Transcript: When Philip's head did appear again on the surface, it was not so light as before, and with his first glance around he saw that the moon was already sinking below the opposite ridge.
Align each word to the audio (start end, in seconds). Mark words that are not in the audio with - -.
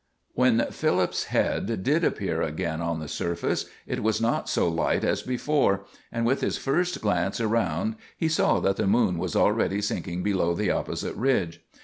When 0.33 0.65
Philip's 0.71 1.25
head 1.25 1.83
did 1.83 2.03
appear 2.03 2.41
again 2.41 2.81
on 2.81 2.99
the 2.99 3.07
surface, 3.07 3.67
it 3.85 4.01
was 4.01 4.19
not 4.19 4.49
so 4.49 4.67
light 4.67 5.03
as 5.03 5.21
before, 5.21 5.85
and 6.11 6.25
with 6.25 6.41
his 6.41 6.57
first 6.57 7.01
glance 7.01 7.39
around 7.39 7.97
he 8.17 8.27
saw 8.27 8.59
that 8.61 8.77
the 8.77 8.87
moon 8.87 9.19
was 9.19 9.35
already 9.35 9.79
sinking 9.79 10.23
below 10.23 10.55
the 10.55 10.71
opposite 10.71 11.15
ridge. 11.15 11.61